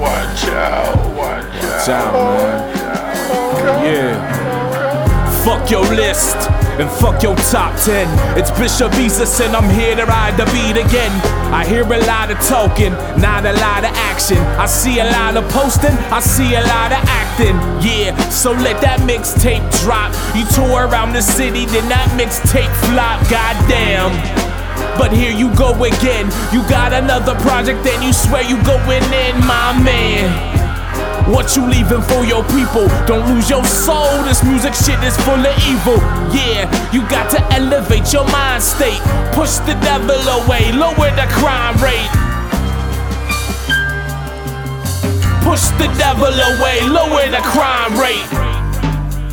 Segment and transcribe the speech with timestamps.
[0.00, 1.16] Watch out.
[1.16, 3.84] Watch, out, man.
[3.84, 5.44] Yeah.
[5.44, 6.36] Fuck your list
[6.78, 8.38] and fuck your top 10.
[8.38, 11.10] It's Bishop Easus and I'm here to ride the beat again.
[11.52, 14.38] I hear a lot of talking, not a lot of action.
[14.38, 17.56] I see a lot of posting, I see a lot of acting.
[17.82, 20.12] Yeah, so let that mixtape drop.
[20.36, 23.18] You tour around the city, then that mixtape flop.
[23.28, 24.37] Goddamn.
[24.98, 26.26] But here you go again.
[26.52, 30.58] You got another project and you swear you going in, my man.
[31.30, 32.88] What you leaving for your people?
[33.06, 34.24] Don't lose your soul.
[34.24, 36.00] This music shit is full of evil.
[36.34, 39.00] Yeah, you got to elevate your mind state.
[39.32, 42.10] Push the devil away, lower the crime rate.
[45.44, 48.47] Push the devil away, lower the crime rate.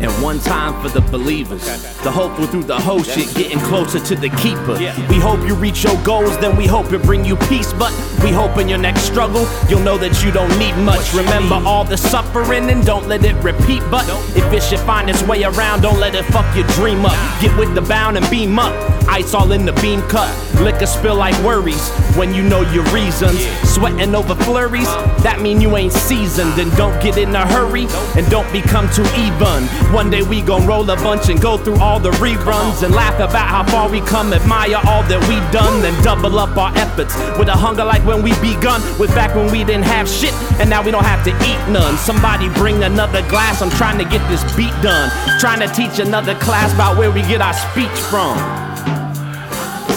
[0.00, 1.64] And one time for the believers.
[2.02, 4.74] The hopeful through the whole shit, getting closer to the keeper.
[5.08, 7.72] We hope you reach your goals, then we hope it bring you peace.
[7.72, 11.12] But we hope in your next struggle, you'll know that you don't need much.
[11.12, 13.82] Remember all the suffering and don't let it repeat.
[13.90, 17.40] But if it should find its way around, don't let it fuck your dream up.
[17.40, 18.97] Get with the bound and beam up.
[19.08, 20.28] Ice all in the beam cut.
[20.60, 23.40] Liquor spill like worries when you know your reasons.
[23.68, 24.88] Sweating over flurries,
[25.22, 26.58] that mean you ain't seasoned.
[26.58, 29.64] And don't get in a hurry and don't become too even.
[29.94, 33.14] One day we gon' roll a bunch and go through all the reruns and laugh
[33.14, 37.16] about how far we come, admire all that we done, then double up our efforts
[37.38, 38.82] with a hunger like when we begun.
[38.98, 41.96] Was back when we didn't have shit, and now we don't have to eat none.
[41.96, 45.10] Somebody bring another glass, I'm trying to get this beat done.
[45.40, 48.67] Trying to teach another class about where we get our speech from.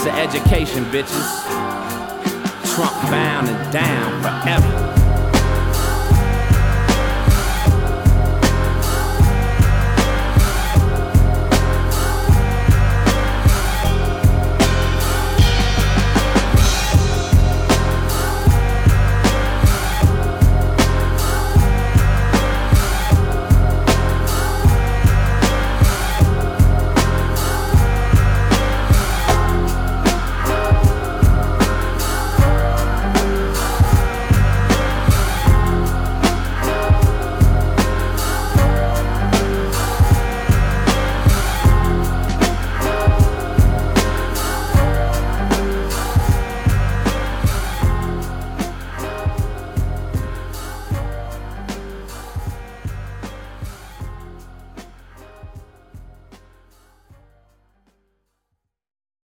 [0.04, 1.44] It's an education, bitches.
[2.74, 5.01] Trump bound and down forever.